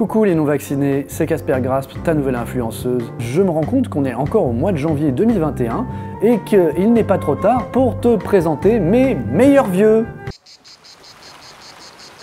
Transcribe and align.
Coucou 0.00 0.24
les 0.24 0.34
non-vaccinés, 0.34 1.04
c'est 1.08 1.26
Casper 1.26 1.58
Grasp, 1.60 1.90
ta 2.04 2.14
nouvelle 2.14 2.36
influenceuse. 2.36 3.12
Je 3.18 3.42
me 3.42 3.50
rends 3.50 3.66
compte 3.66 3.90
qu'on 3.90 4.06
est 4.06 4.14
encore 4.14 4.46
au 4.46 4.52
mois 4.52 4.72
de 4.72 4.78
janvier 4.78 5.12
2021 5.12 5.86
et 6.22 6.38
qu'il 6.46 6.94
n'est 6.94 7.04
pas 7.04 7.18
trop 7.18 7.34
tard 7.34 7.66
pour 7.66 8.00
te 8.00 8.16
présenter 8.16 8.80
mes 8.80 9.14
meilleurs 9.14 9.66
vieux. 9.66 10.06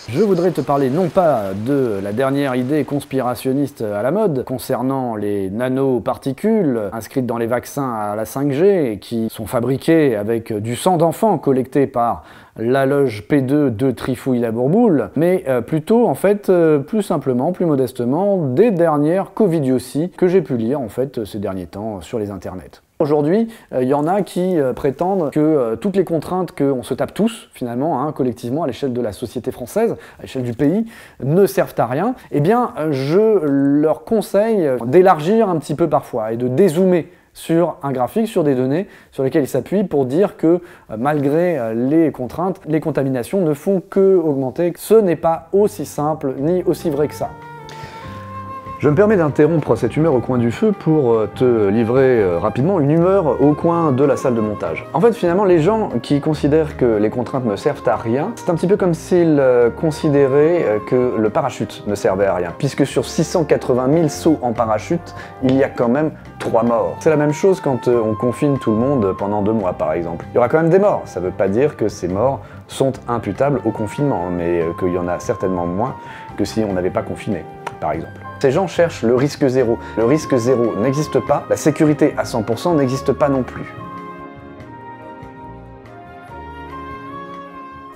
Je 0.10 0.22
voudrais 0.22 0.52
te 0.52 0.62
parler 0.62 0.90
non 0.90 1.10
pas 1.10 1.54
de 1.54 2.00
la 2.02 2.14
dernière 2.14 2.56
idée 2.56 2.86
conspirationniste 2.86 3.82
à 3.82 4.02
la 4.02 4.12
mode 4.12 4.46
concernant 4.46 5.18
les 5.18 5.50
nanoparticules 5.50 6.80
inscrites 6.94 7.26
dans 7.26 7.38
les 7.38 7.46
vaccins 7.46 7.94
à 7.94 8.16
la 8.16 8.24
5G 8.24 8.94
et 8.94 9.00
qui 9.00 9.28
sont 9.30 9.46
fabriquées 9.46 10.16
avec 10.16 10.54
du 10.54 10.78
sang 10.78 10.96
d'enfant 10.96 11.38
collecté 11.38 11.88
par 11.88 12.24
la 12.56 12.86
loge 12.86 13.26
P2 13.30 13.76
de 13.76 13.92
Trifouille 13.92 14.40
la 14.40 14.52
Bourboule, 14.52 15.10
mais 15.18 15.44
euh, 15.50 15.60
plutôt 15.60 16.08
en 16.08 16.16
fait 16.16 16.50
euh, 16.50 16.80
plus 16.80 17.04
simplement, 17.04 17.52
plus 17.52 17.66
modestement, 17.66 18.38
des 18.38 18.72
dernières 18.72 19.34
Covidioties 19.34 20.10
que 20.12 20.30
j'ai 20.30 20.42
pu 20.42 20.56
lire 20.56 20.80
en 20.80 20.90
fait 20.90 21.26
ces 21.26 21.40
derniers 21.40 21.68
temps 21.68 22.00
sur 22.00 22.18
les 22.18 22.32
internets. 22.32 22.82
Aujourd'hui, 23.00 23.48
il 23.80 23.88
y 23.88 23.94
en 23.94 24.08
a 24.08 24.24
qui 24.24 24.58
prétendent 24.76 25.30
que 25.32 25.76
toutes 25.76 25.96
les 25.96 26.04
contraintes 26.04 26.52
qu'on 26.52 26.82
se 26.82 26.96
tape 26.96 27.14
tous, 27.14 27.50
finalement, 27.54 28.02
hein, 28.02 28.12
collectivement, 28.12 28.64
à 28.64 28.68
l'échelle 28.68 28.94
de 28.94 29.02
la 29.02 29.12
société 29.12 29.52
française, 29.52 29.96
à 30.18 30.24
l'échelle 30.24 30.44
du 30.44 30.54
pays, 30.54 30.86
ne 31.24 31.46
servent 31.46 31.76
à 31.78 31.86
rien. 31.86 32.16
Eh 32.32 32.40
bien, 32.40 32.74
je 32.90 33.40
leur 33.44 34.04
conseille 34.04 34.68
d'élargir 34.86 35.48
un 35.48 35.58
petit 35.58 35.76
peu 35.76 35.88
parfois 35.88 36.32
et 36.32 36.38
de 36.38 36.48
dézoomer 36.48 37.12
sur 37.34 37.78
un 37.84 37.92
graphique, 37.92 38.28
sur 38.28 38.44
des 38.44 38.56
données 38.56 38.88
sur 39.12 39.24
lesquelles 39.24 39.44
ils 39.44 39.48
s'appuient 39.48 39.84
pour 39.84 40.08
dire 40.08 40.36
que 40.36 40.60
malgré 40.98 41.76
les 41.76 42.12
contraintes, 42.12 42.60
les 42.66 42.80
contaminations 42.80 43.42
ne 43.42 43.54
font 43.54 43.80
que 43.80 44.16
augmenter. 44.16 44.74
Ce 44.76 44.96
n'est 44.96 45.16
pas 45.16 45.50
aussi 45.54 45.86
simple 45.86 46.34
ni 46.40 46.64
aussi 46.64 46.90
vrai 46.90 47.08
que 47.08 47.14
ça. 47.14 47.30
Je 48.80 48.90
me 48.90 48.94
permets 48.94 49.18
d'interrompre 49.18 49.76
cette 49.76 49.98
humeur 49.98 50.14
au 50.14 50.20
coin 50.20 50.38
du 50.38 50.52
feu 50.52 50.72
pour 50.72 51.14
euh, 51.14 51.28
te 51.34 51.68
livrer 51.68 52.22
euh, 52.22 52.38
rapidement 52.38 52.80
une 52.80 52.92
humeur 52.92 53.42
au 53.42 53.54
coin 53.54 53.92
de 53.92 54.04
la 54.04 54.16
salle 54.18 54.36
de 54.36 54.40
montage. 54.40 54.86
En 54.94 55.02
fait, 55.02 55.14
finalement, 55.14 55.46
les 55.46 55.60
gens 55.60 55.90
qui 56.04 56.22
considèrent 56.22 56.78
que 56.78 56.86
les 56.86 57.10
contraintes 57.10 57.46
ne 57.46 57.56
servent 57.56 57.82
à 57.88 57.96
rien, 57.96 58.34
c'est 58.36 58.52
un 58.52 58.54
petit 58.54 58.68
peu 58.68 58.78
comme 58.78 58.94
s'ils 58.94 59.40
euh, 59.40 59.72
considéraient 59.72 60.80
que 60.88 61.16
le 61.18 61.30
parachute 61.32 61.86
ne 61.88 61.96
servait 61.96 62.28
à 62.28 62.36
rien, 62.36 62.54
puisque 62.56 62.86
sur 62.86 63.06
680 63.06 63.90
000 63.92 64.10
sauts 64.10 64.38
en 64.44 64.54
parachute, 64.54 65.16
il 65.42 65.56
y 65.56 65.64
a 65.64 65.70
quand 65.70 65.90
même 65.90 66.12
3 66.38 66.62
morts. 66.62 66.98
C'est 67.00 67.10
la 67.10 67.18
même 67.18 67.34
chose 67.34 67.60
quand 67.60 67.88
on 67.88 68.14
confine 68.14 68.60
tout 68.60 68.70
le 68.70 68.78
monde 68.78 69.16
pendant 69.18 69.42
deux 69.42 69.54
mois, 69.54 69.74
par 69.74 69.94
exemple. 69.94 70.28
Il 70.32 70.36
y 70.36 70.38
aura 70.38 70.50
quand 70.50 70.62
même 70.62 70.70
des 70.70 70.78
morts. 70.78 71.02
Ça 71.06 71.20
veut 71.20 71.32
pas 71.32 71.48
dire 71.48 71.78
que 71.78 71.88
ces 71.88 72.08
morts 72.08 72.42
sont 72.68 72.94
imputables 73.08 73.60
au 73.66 73.72
confinement, 73.72 74.30
mais 74.30 74.62
qu'il 74.78 74.94
y 74.94 75.00
en 75.00 75.08
a 75.08 75.18
certainement 75.20 75.66
moins 75.66 75.96
que 76.38 76.46
si 76.46 76.64
on 76.64 76.74
n'avait 76.74 76.92
pas 76.92 77.02
confiné, 77.02 77.44
par 77.80 77.94
exemple. 77.94 78.27
Ces 78.40 78.52
gens 78.52 78.68
cherchent 78.68 79.04
le 79.04 79.16
risque 79.16 79.48
zéro. 79.48 79.80
Le 79.98 80.06
risque 80.06 80.36
zéro 80.36 80.76
n'existe 80.76 81.20
pas, 81.20 81.46
la 81.50 81.58
sécurité 81.58 82.14
à 82.18 82.24
100% 82.24 82.76
n'existe 82.76 83.12
pas 83.14 83.30
non 83.30 83.44
plus. 83.44 83.74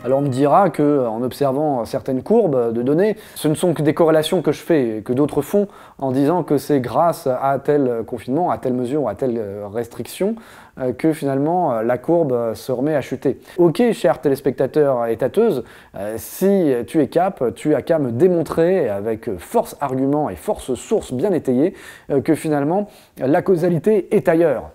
Alors 0.03 0.17
on 0.17 0.23
me 0.23 0.30
dira 0.30 0.71
que, 0.71 1.05
en 1.05 1.21
observant 1.21 1.85
certaines 1.85 2.23
courbes 2.23 2.73
de 2.73 2.81
données, 2.81 3.17
ce 3.35 3.47
ne 3.47 3.53
sont 3.53 3.73
que 3.73 3.83
des 3.83 3.94
corrélations 3.94 4.41
que 4.41 4.52
je 4.52 4.61
fais, 4.61 5.03
que 5.05 5.13
d'autres 5.13 5.44
font, 5.44 5.67
en 5.99 6.11
disant 6.11 6.41
que 6.41 6.57
c'est 6.57 6.80
grâce 6.80 7.27
à 7.27 7.59
tel 7.63 8.03
confinement, 8.07 8.49
à 8.49 8.57
telle 8.57 8.73
mesure, 8.73 9.07
à 9.07 9.13
telle 9.13 9.39
restriction, 9.72 10.35
euh, 10.79 10.94
que 10.94 11.13
finalement 11.13 11.73
euh, 11.73 11.83
la 11.83 11.97
courbe 11.99 12.55
se 12.55 12.72
remet 12.72 12.95
à 12.95 13.02
chuter. 13.02 13.39
Ok, 13.57 13.83
chers 13.91 14.19
téléspectateurs 14.22 15.05
et 15.05 15.17
tâteuses, 15.17 15.63
euh, 15.95 16.16
si 16.17 16.73
tu 16.88 17.02
es 17.02 17.07
cap, 17.07 17.44
tu 17.55 17.75
as 17.75 17.83
qu'à 17.83 17.99
me 17.99 18.11
démontrer 18.11 18.89
avec 18.89 19.38
force 19.38 19.75
argument 19.81 20.29
et 20.31 20.35
force 20.35 20.73
source 20.73 21.13
bien 21.13 21.31
étayée 21.31 21.75
que 22.23 22.33
finalement 22.33 22.88
la 23.17 23.41
causalité 23.41 24.16
est 24.16 24.27
ailleurs. 24.29 24.72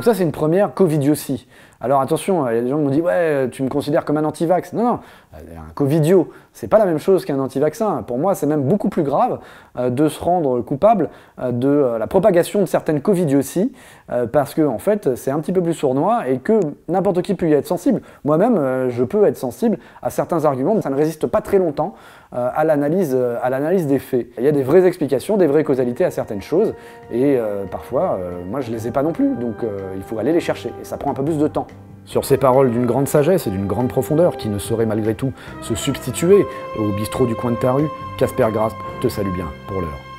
Donc 0.00 0.06
ça, 0.06 0.14
c'est 0.14 0.22
une 0.22 0.32
première 0.32 0.72
covidiotie. 0.72 1.46
Alors 1.82 2.02
attention, 2.02 2.48
il 2.48 2.56
y 2.56 2.58
a 2.58 2.62
des 2.62 2.68
gens 2.68 2.76
qui 2.76 2.84
m'ont 2.84 2.90
dit 2.90 3.00
ouais, 3.00 3.48
tu 3.50 3.62
me 3.62 3.68
considères 3.68 4.04
comme 4.04 4.18
un 4.18 4.24
anti-vax. 4.24 4.74
Non, 4.74 4.82
non, 4.82 5.00
un 5.34 5.72
covidio, 5.74 6.30
c'est 6.52 6.68
pas 6.68 6.78
la 6.78 6.84
même 6.84 6.98
chose 6.98 7.24
qu'un 7.24 7.38
anti-vaccin. 7.38 8.02
Pour 8.02 8.18
moi, 8.18 8.34
c'est 8.34 8.46
même 8.46 8.64
beaucoup 8.64 8.90
plus 8.90 9.02
grave 9.02 9.38
euh, 9.78 9.88
de 9.88 10.08
se 10.08 10.22
rendre 10.22 10.60
coupable 10.60 11.08
euh, 11.38 11.52
de 11.52 11.68
euh, 11.68 11.98
la 11.98 12.06
propagation 12.06 12.60
de 12.60 12.66
certaines 12.66 13.00
covidioties, 13.00 13.72
parce 14.32 14.54
que 14.54 14.62
en 14.62 14.78
fait, 14.78 15.14
c'est 15.14 15.30
un 15.30 15.38
petit 15.38 15.52
peu 15.52 15.62
plus 15.62 15.72
sournois 15.72 16.28
et 16.28 16.38
que 16.38 16.58
n'importe 16.88 17.22
qui 17.22 17.34
peut 17.34 17.48
y 17.48 17.52
être 17.52 17.68
sensible. 17.68 18.02
Moi-même, 18.24 18.88
je 18.90 19.04
peux 19.04 19.24
être 19.24 19.36
sensible 19.36 19.78
à 20.02 20.10
certains 20.10 20.44
arguments, 20.44 20.74
mais 20.74 20.82
ça 20.82 20.90
ne 20.90 20.96
résiste 20.96 21.28
pas 21.28 21.40
très 21.40 21.58
longtemps 21.58 21.94
à 22.32 22.64
l'analyse 22.64 23.16
à 23.40 23.50
l'analyse 23.50 23.86
des 23.86 24.00
faits. 24.00 24.26
Il 24.36 24.44
y 24.44 24.48
a 24.48 24.52
des 24.52 24.64
vraies 24.64 24.84
explications, 24.84 25.36
des 25.36 25.46
vraies 25.46 25.62
causalités 25.62 26.04
à 26.04 26.10
certaines 26.10 26.42
choses, 26.42 26.74
et 27.12 27.38
parfois, 27.70 28.18
moi, 28.50 28.60
je 28.60 28.72
les 28.72 28.88
ai 28.88 28.90
pas 28.90 29.04
non 29.04 29.12
plus. 29.12 29.36
Donc, 29.36 29.64
il 29.96 30.02
faut 30.02 30.18
aller 30.18 30.32
les 30.32 30.40
chercher, 30.40 30.72
et 30.80 30.84
ça 30.84 30.96
prend 30.96 31.10
un 31.10 31.14
peu 31.14 31.24
plus 31.24 31.38
de 31.38 31.48
temps. 31.48 31.66
Sur 32.04 32.24
ces 32.24 32.38
paroles 32.38 32.70
d'une 32.70 32.86
grande 32.86 33.08
sagesse 33.08 33.46
et 33.46 33.50
d'une 33.50 33.66
grande 33.66 33.88
profondeur 33.88 34.36
qui 34.36 34.48
ne 34.48 34.58
sauraient 34.58 34.86
malgré 34.86 35.14
tout 35.14 35.32
se 35.60 35.74
substituer 35.74 36.44
au 36.78 36.88
bistrot 36.96 37.26
du 37.26 37.34
coin 37.34 37.52
de 37.52 37.56
ta 37.56 37.72
rue, 37.72 37.88
Casper 38.18 38.48
Grasp 38.52 38.76
te 39.00 39.08
salue 39.08 39.32
bien 39.32 39.46
pour 39.68 39.80
l'heure. 39.80 40.09